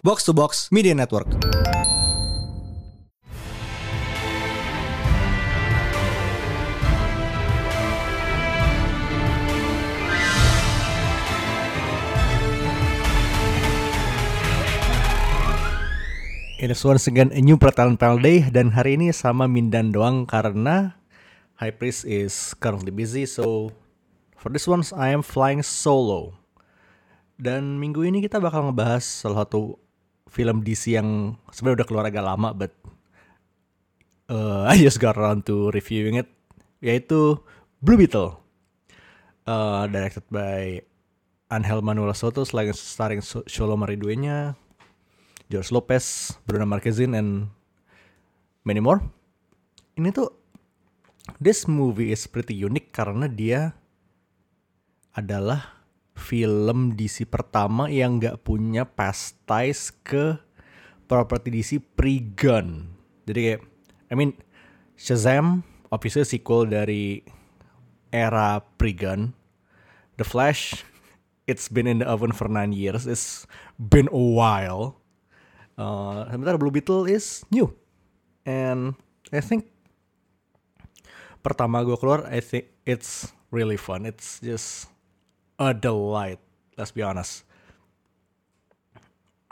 [0.00, 1.28] Box to Box Media Network.
[16.60, 20.24] It is once again a new Pratalan Panel Day dan hari ini sama Mindan doang
[20.24, 20.96] karena
[21.60, 23.72] High Priest is currently busy so
[24.36, 26.39] for this one I am flying solo.
[27.40, 29.80] Dan minggu ini kita bakal ngebahas salah satu
[30.28, 32.76] film DC yang sebenarnya udah keluar agak lama but
[34.28, 36.28] uh, I just got around to reviewing it
[36.84, 37.40] yaitu
[37.80, 38.36] Blue Beetle.
[39.48, 40.84] Uh, directed by
[41.48, 44.54] Angel Manuel Soto selain starring Solo Mariduenya,
[45.48, 47.50] George Lopez, Bruno Marquezine, and
[48.62, 49.02] many more.
[49.98, 50.30] Ini tuh
[51.42, 53.74] this movie is pretty unique karena dia
[55.16, 55.79] adalah
[56.20, 59.40] film DC pertama yang nggak punya past
[60.04, 60.36] ke
[61.10, 62.86] properti DC pre-gun.
[63.26, 63.62] Jadi kayak,
[64.12, 64.36] I mean,
[64.94, 67.24] Shazam, obviously sequel dari
[68.14, 69.34] era pre-gun.
[70.20, 70.84] The Flash,
[71.48, 73.08] it's been in the oven for nine years.
[73.08, 73.48] It's
[73.80, 75.00] been a while.
[75.80, 77.72] Uh, sementara Blue Beetle is new.
[78.44, 78.94] And
[79.32, 79.72] I think
[81.40, 84.04] pertama gue keluar, I think it's really fun.
[84.04, 84.92] It's just
[85.60, 86.40] a delight.
[86.80, 87.44] Let's be honest.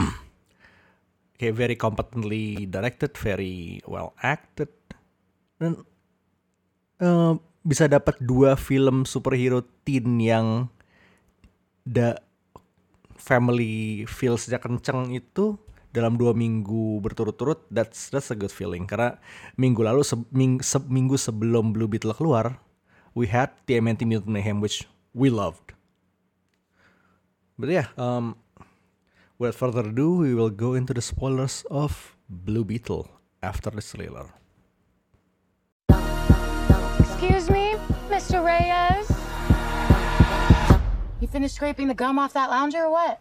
[1.36, 4.72] okay, very competently directed, very well acted,
[5.60, 5.84] dan
[7.04, 10.72] uh, bisa dapat dua film superhero teen yang
[11.84, 12.16] da
[13.20, 15.60] family feelsnya kenceng itu
[15.92, 19.16] dalam dua minggu berturut-turut that's that's a good feeling karena
[19.56, 22.60] minggu lalu se, ming, se, minggu sebelum Blue Beetle keluar
[23.16, 24.84] we had TMNT Mutant Mayhem which
[25.16, 25.77] we loved
[27.58, 28.36] but yeah um
[29.38, 33.08] without further ado we will go into the spoilers of Blue Beetle
[33.42, 34.30] after this trailer
[37.00, 37.74] Excuse me,
[38.08, 38.44] Mr.
[38.44, 39.10] Reyes?
[41.20, 43.20] You finished scraping the gum off that lounger or what?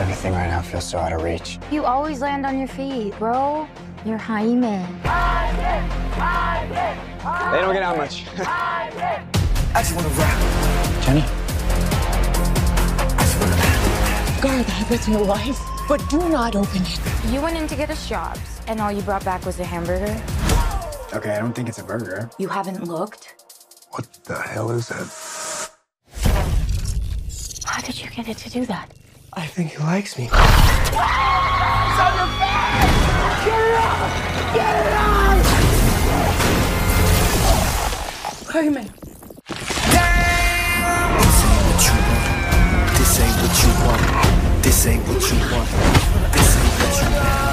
[0.00, 1.58] Everything right now feels so out of reach.
[1.70, 3.68] You always land on your feet, bro.
[4.04, 4.84] You're Jaime.
[7.52, 8.24] They don't get out much.
[9.78, 11.04] I just wanna rap.
[11.04, 11.22] Jenny?
[13.14, 17.00] I just wanna Guard that with your life, but do not open it.
[17.26, 20.20] You went in to get us jobs, and all you brought back was a hamburger?
[21.14, 22.28] Okay, I don't think it's a burger.
[22.38, 23.36] You haven't looked?
[23.92, 25.70] What the hell is that?
[27.64, 28.92] How did you get it to do that?
[29.34, 30.28] I think he likes me.
[41.80, 42.98] Jaime.
[42.98, 44.02] This ain't what you want.
[44.62, 45.68] This ain't what you want.
[46.32, 47.48] This ain't what you want.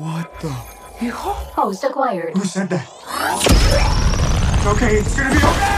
[0.00, 0.50] What the?
[1.12, 2.36] Oh, Host acquired.
[2.36, 2.86] Who said that?
[4.66, 5.72] Okay, it's gonna be okay.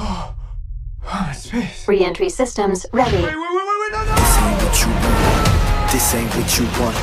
[0.00, 0.34] Oh,
[1.06, 1.86] I'm space.
[1.88, 3.16] Re-entry systems ready.
[3.16, 5.37] Wait, wait, wait, wait, wait, no, no!
[5.90, 6.94] This ain't what you want.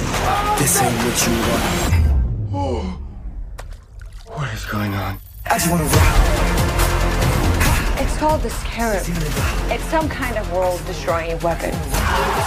[0.60, 1.64] This ain't what you want.
[1.66, 2.18] This ain't what
[2.54, 2.76] you want.
[2.78, 3.02] Oh.
[4.28, 5.18] What is going on?
[5.46, 6.16] I just wanna rock.
[8.00, 9.04] It's called the Scarab.
[9.72, 11.72] It's some kind of world-destroying weapon.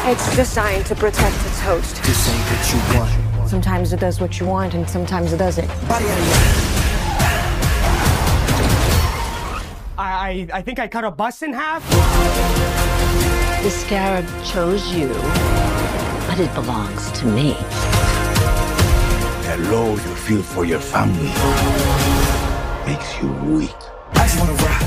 [0.05, 1.97] It's designed to protect its host.
[2.05, 3.49] This ain't what you want.
[3.49, 5.67] Sometimes it does what you want, and sometimes it doesn't.
[5.89, 6.35] Body out of here.
[9.99, 11.83] I, I I think I cut a bus in half.
[13.65, 15.09] The scarab chose you,
[16.39, 17.53] but it belongs to me.
[19.43, 21.33] The low you feel for your family
[22.87, 23.75] makes you weak.
[24.13, 24.83] I just wanna rock.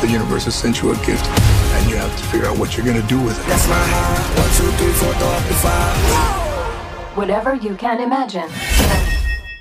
[0.00, 2.86] The universe has sent you a gift, and you have to figure out what you're
[2.86, 3.46] gonna do with it.
[3.46, 4.40] That's my high.
[4.40, 7.16] One, two, three, four, throw up the five.
[7.16, 8.48] Whatever you can imagine,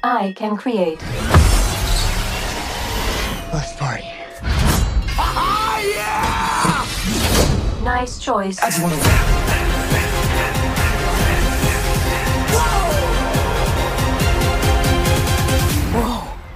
[0.01, 1.01] I can create.
[7.83, 8.59] Nice choice.
[8.59, 9.39] I just wanna rock.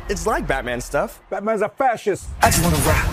[0.10, 1.22] It's like Batman stuff.
[1.30, 2.30] Batman's a fascist.
[2.42, 3.08] I just wanna rock.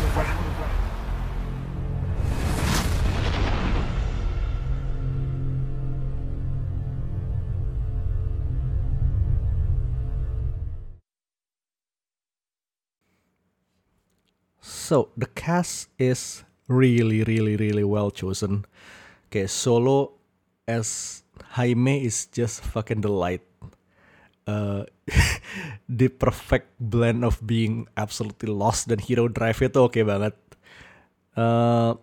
[14.61, 18.64] So So the cast is really, really, really well chosen.
[19.28, 20.12] Okay, Solo
[20.69, 21.22] as
[21.58, 23.43] Jaime is just fucking delight.
[24.46, 24.84] Uh,
[25.88, 30.37] the perfect blend of being absolutely lost dan hero drive itu oke banget.
[31.34, 31.96] Uh,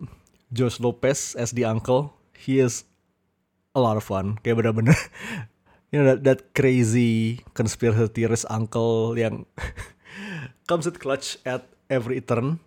[0.52, 2.84] Josh Lopez as the uncle, he is
[3.72, 4.36] a lot of fun.
[4.44, 4.92] Kayak bener-bener,
[5.90, 9.48] you know that, that crazy conspiracy theorist uncle yang
[10.68, 12.60] comes at clutch at every turn.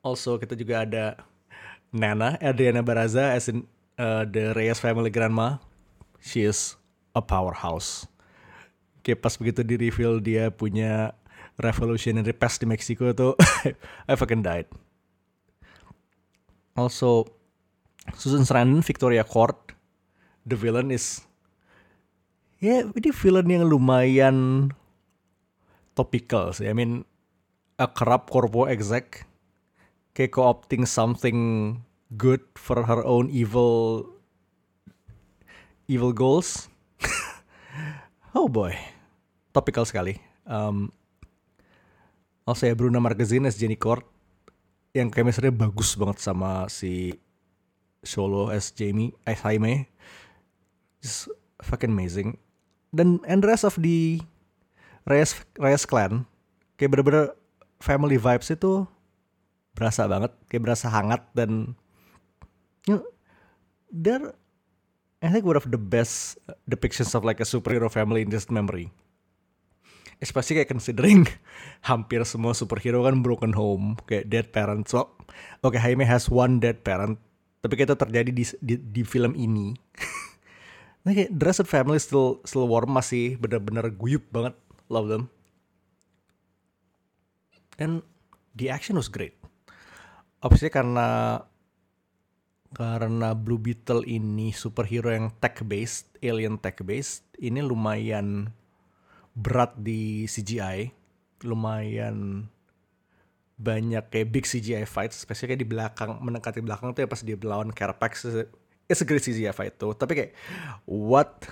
[0.00, 1.04] Also kita juga ada
[1.92, 3.68] Nana Adriana Baraza as in
[4.00, 5.60] uh, the Reyes family grandma.
[6.24, 6.80] She is
[7.12, 8.08] a powerhouse.
[9.04, 11.12] Kayak pas begitu di reveal dia punya
[11.60, 13.36] revolutionary past di Meksiko tuh
[14.08, 14.68] I fucking died.
[16.72, 17.28] Also
[18.16, 19.76] Susan Sarandon, Victoria Court,
[20.48, 21.28] the villain is
[22.60, 24.36] ya yeah, ini villain yang lumayan
[25.92, 26.68] topical sih.
[26.68, 27.04] I mean
[27.76, 29.28] a corrupt corpo exec
[30.20, 31.80] kayak co-opting something
[32.20, 34.04] good for her own evil
[35.88, 36.68] evil goals.
[38.36, 38.76] oh boy,
[39.56, 40.20] topical sekali.
[40.44, 40.92] Um,
[42.44, 44.04] also ya Bruna Marquezine as Jenny Court
[44.92, 47.16] yang chemistry bagus banget sama si
[48.04, 49.88] Solo as Jamie as Jaime.
[51.00, 51.32] Just
[51.64, 52.36] fucking amazing.
[52.92, 54.20] Dan and rest of the
[55.08, 56.28] Reyes Reyes clan
[56.76, 57.32] kayak bener-bener
[57.80, 58.84] family vibes itu
[59.74, 61.74] berasa banget, kayak berasa hangat dan
[62.88, 63.04] you know,
[63.90, 64.34] they're
[65.20, 68.88] I think one of the best depictions of like a superhero family in this memory.
[70.20, 71.28] Especially kayak considering
[71.88, 74.96] hampir semua superhero kan broken home, kayak dead parents.
[74.96, 75.12] So,
[75.60, 77.20] oke okay, Jaime has one dead parent,
[77.60, 79.76] tapi kayak itu terjadi di di, di film ini.
[81.04, 84.56] nah kayak of family still still warm masih bener-bener guyup banget,
[84.92, 85.32] love them.
[87.80, 88.04] And
[88.52, 89.39] the action was great.
[90.40, 91.40] Obviously karena
[92.70, 98.54] karena Blue Beetle ini superhero yang tech based, alien tech based, ini lumayan
[99.34, 100.90] berat di CGI,
[101.44, 102.46] lumayan
[103.60, 107.36] banyak kayak big CGI fight, especially kayak di belakang mendekati belakang tuh ya pas dia
[107.36, 108.24] melawan Carapax,
[108.88, 109.92] it's a great CGI fight tuh.
[109.92, 110.32] Tapi kayak
[110.88, 111.44] what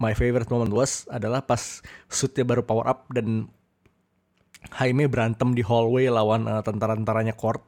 [0.00, 3.48] my favorite moment was adalah pas suitnya baru power up dan
[4.74, 7.62] Jaime berantem di hallway lawan uh, tentara-tentaranya Court.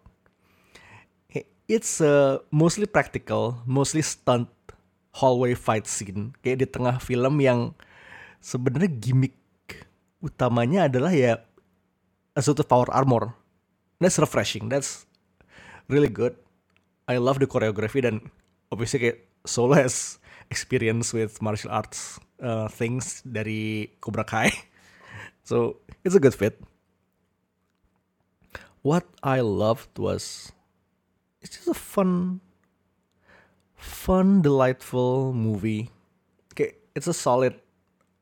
[1.69, 4.49] It's uh, mostly practical, mostly stunt
[5.13, 6.33] hallway fight scene.
[6.41, 7.77] Kayak di tengah film yang
[8.41, 9.37] sebenarnya gimmick
[10.25, 11.45] utamanya adalah ya
[12.33, 13.37] a sort of power armor.
[14.01, 14.73] That's refreshing.
[14.73, 15.05] That's
[15.93, 16.41] really good.
[17.05, 18.33] I love the choreography dan
[18.73, 20.17] obviously kayak Solo has
[20.49, 24.49] experience with martial arts uh, things dari Cobra Kai.
[25.49, 26.61] So it's a good fit.
[28.83, 30.55] What I loved was
[31.43, 32.41] it's just a fun,
[33.75, 35.91] fun, delightful movie.
[36.55, 37.59] Kayak it's a solid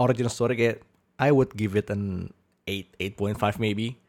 [0.01, 0.57] origin story.
[0.57, 0.85] Kayak
[1.21, 2.33] I would give it an
[2.69, 4.01] 8, 8.5 maybe.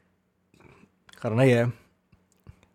[1.17, 1.63] Karena ya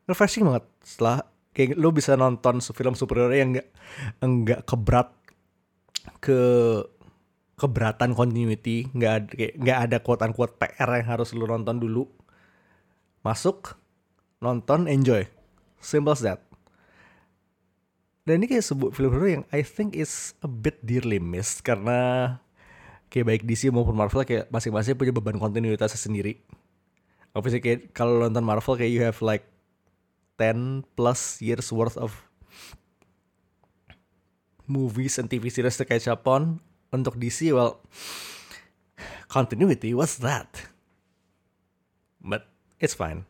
[0.07, 1.25] refreshing banget setelah
[1.55, 3.69] kayak lo bisa nonton film superhero yang enggak
[4.19, 5.09] enggak keberat
[6.19, 6.41] ke
[7.55, 12.09] keberatan continuity nggak kayak nggak ada quote unquote PR yang harus lo nonton dulu
[13.23, 13.79] masuk
[14.43, 15.27] nonton enjoy.
[15.79, 16.43] Simple as that.
[18.23, 22.39] Dan ini kayak sebuah film hero yang I think is a bit dearly missed karena
[23.11, 26.39] kayak baik DC maupun Marvel kayak masing-masing punya beban kontinuitasnya sendiri.
[27.35, 29.43] Obviously kayak kalau nonton Marvel kayak you have like
[30.39, 32.15] 10 plus years worth of
[34.71, 36.63] movies and TV series to catch up on.
[36.93, 37.83] Untuk DC well
[39.35, 40.47] continuity what's that?
[42.23, 42.52] But
[42.83, 43.23] it's fine.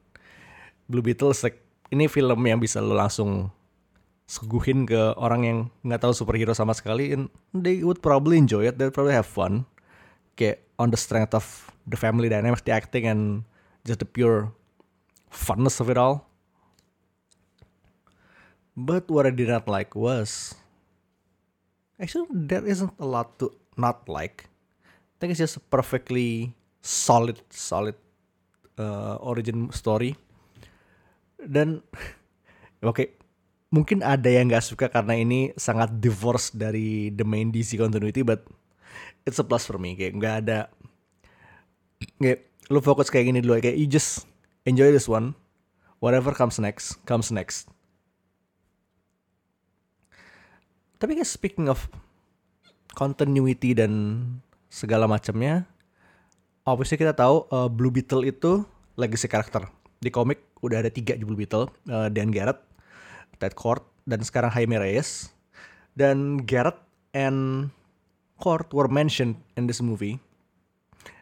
[0.88, 1.60] Blue Beetle like
[1.92, 3.52] ini film yang bisa lo langsung
[4.24, 8.80] seguhin ke orang yang nggak tahu superhero sama sekali and they would probably enjoy it.
[8.80, 9.68] They probably have fun.
[10.40, 11.44] Kayak on the strength of
[11.84, 13.44] the family dynamics the acting and
[13.84, 14.48] just the pure
[15.28, 16.24] funness of it all.
[18.72, 20.56] But what I did not like was
[22.00, 24.48] actually there isn't a lot to not like.
[24.88, 27.94] I think it's just a perfectly solid solid
[28.78, 30.14] uh, origin story.
[31.42, 31.82] Dan
[32.86, 33.08] oke okay,
[33.72, 38.44] mungkin ada yang nggak suka karena ini sangat divorce dari the main DC continuity but
[39.24, 40.58] it's a plus for me kayak nggak ada
[42.20, 44.28] kayak lu fokus kayak gini dulu kayak you just
[44.68, 45.34] enjoy this one.
[46.02, 47.70] Whatever comes next comes next.
[50.98, 51.90] Tapi kayak speaking of
[52.94, 53.92] continuity dan
[54.70, 55.66] segala macamnya
[56.66, 58.62] obviously kita tahu uh, Blue Beetle itu
[58.94, 59.66] legacy karakter
[60.02, 62.58] di komik udah ada tiga Blue Beetle, uh, Dan Garrett,
[63.38, 65.30] Ted Kord, dan sekarang Jaime Reyes.
[65.94, 66.78] Dan Garrett
[67.14, 67.70] and
[68.42, 70.18] Kord were mentioned in this movie.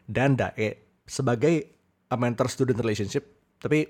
[0.09, 1.69] Dan Dae sebagai
[2.11, 3.29] a mentor-student relationship,
[3.63, 3.87] tapi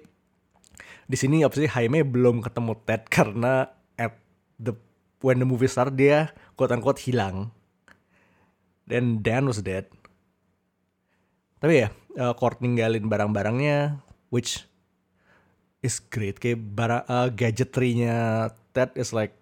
[1.09, 4.19] di sini obviously Jaime belum ketemu Ted karena at
[4.59, 4.75] the
[5.23, 7.55] when the movie start dia quote unquote hilang.
[8.91, 9.87] Dan Dan was dead.
[11.61, 14.01] Tapi ya, uh, Kurt ninggalin barang-barangnya,
[14.33, 14.65] which
[15.85, 16.41] is great.
[16.41, 19.37] Kayak barang uh, gadgetry-nya Ted is like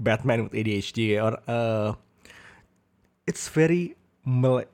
[0.00, 1.92] Batman with ADHD or uh,
[3.28, 4.64] it's very mil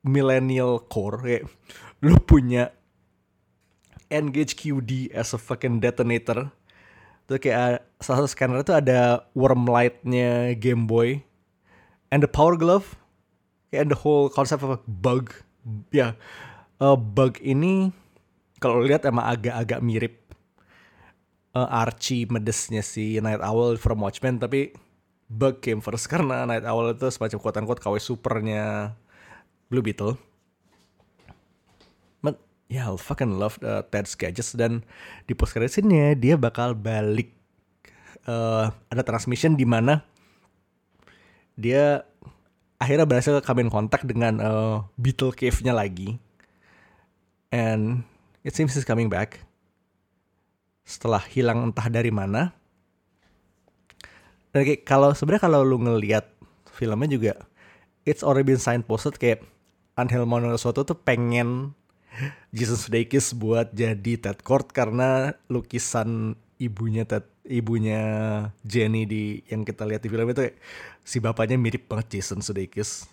[0.00, 1.20] millennial core.
[1.20, 1.52] Kayak
[2.00, 2.72] lu punya
[4.12, 6.52] Engage QD as a fucking detonator.
[7.24, 11.24] Tuh kayak salah satu scanner itu ada worm light-nya Game Boy
[12.12, 13.00] and the power glove
[13.72, 15.32] and the whole concept of a bug
[15.90, 16.16] ya
[16.80, 17.90] uh, bug ini
[18.60, 20.14] kalau lihat emang agak-agak mirip
[21.56, 24.74] uh, Archie medesnya si Night Owl from Watchmen tapi
[25.30, 28.94] bug came first karena Night Owl itu semacam quote-unquote KW supernya
[29.72, 30.20] Blue Beetle.
[32.20, 34.84] But yeah I fucking love uh, Ted's gadgets dan
[35.24, 37.32] di post credit scene dia bakal balik
[38.28, 40.04] uh, ada transmission di mana
[41.54, 42.02] dia
[42.78, 46.18] akhirnya berhasil in kontak dengan uh, Beetle Cave-nya lagi.
[47.54, 48.02] And
[48.42, 49.42] it seems he's coming back.
[50.84, 52.52] Setelah hilang entah dari mana.
[54.50, 56.30] Dan kayak kalau sebenarnya kalau lu ngelihat
[56.70, 57.34] filmnya juga
[58.06, 59.42] it's already been signposted kayak
[59.96, 61.72] Angel Monosoto tuh pengen
[62.56, 68.00] Jason Sudeikis buat jadi Ted Kord karena lukisan ibunya Ted, ibunya
[68.64, 70.48] Jenny di yang kita lihat di film itu
[71.04, 73.04] si bapaknya mirip banget Jason Sudeikis.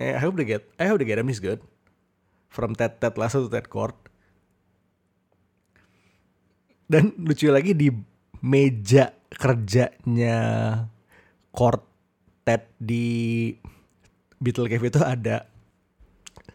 [0.00, 1.60] Eh, I hope they get I hope they get him he's good.
[2.48, 3.94] From Ted Ted Lasso to Ted Kord.
[6.88, 7.92] Dan lucu lagi di
[8.40, 10.36] meja kerjanya
[11.52, 11.84] Kord
[12.48, 13.52] Ted di
[14.40, 15.44] Beetle Cave itu ada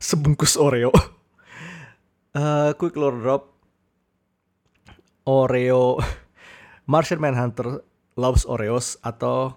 [0.01, 0.89] sebungkus Oreo.
[2.33, 3.53] uh, quick lore drop
[5.29, 6.01] Oreo
[6.83, 7.79] Martian Manhunter
[8.19, 9.55] loves Oreos atau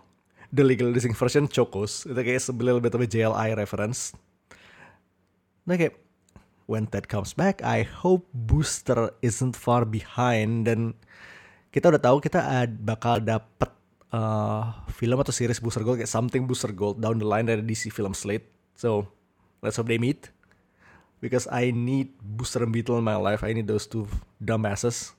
[0.54, 2.06] the legal distinct version Chocos.
[2.06, 2.42] Itu kayak
[2.82, 4.14] bit of a JLI reference.
[5.66, 5.98] Nah kayak
[6.70, 10.70] when Ted comes back I hope Booster isn't far behind.
[10.70, 10.94] Dan
[11.74, 13.74] kita udah tahu kita ad, bakal dapet
[14.14, 17.90] uh, film atau series Booster Gold kayak something Booster Gold down the line dari DC
[17.90, 18.46] film slate.
[18.78, 19.10] So
[19.66, 20.30] let's hope they meet.
[21.18, 23.42] Because I need Booster and Beetle in my life.
[23.42, 24.04] I need those two
[24.36, 25.15] dumbasses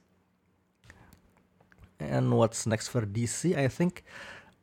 [1.97, 3.57] And what's next for DC?
[3.57, 4.05] I think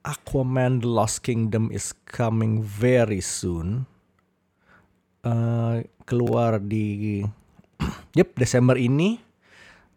[0.06, 3.90] Aquaman The Lost Kingdom is coming very soon.
[5.24, 7.24] Uh, keluar di
[8.18, 9.18] yep Desember ini.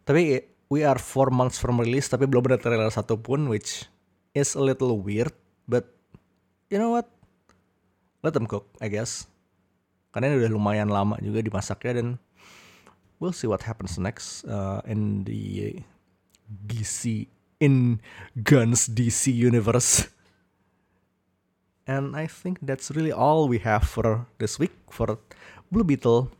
[0.02, 0.40] Tapi
[0.72, 3.88] we are four months from release tapi belum ada trailer satupun which
[4.36, 5.32] is a little weird
[5.64, 5.88] but
[6.68, 7.08] you know what
[8.20, 9.28] let them cook I guess
[10.12, 12.08] karena ini udah lumayan lama juga dimasaknya dan
[13.16, 15.80] we'll see what happens next uh, in the
[16.66, 17.28] DC
[17.60, 18.00] in
[18.42, 20.08] Guns DC universe.
[21.86, 25.18] And I think that's really all we have for this week for
[25.72, 26.30] Blue Beetle.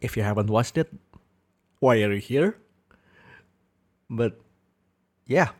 [0.00, 0.90] If you haven't watched it,
[1.78, 2.58] why are you here?
[4.10, 4.40] But
[5.26, 5.54] yeah,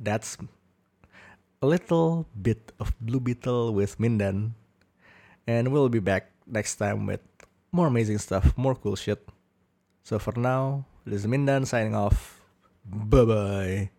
[0.00, 0.38] that's
[1.60, 4.54] a little bit of Blue Beetle with Mindan.
[5.46, 7.20] And we'll be back next time with
[7.70, 9.20] more amazing stuff, more cool shit.
[10.02, 12.41] So for now, this is Mindan signing off.
[12.84, 13.90] Bye bye.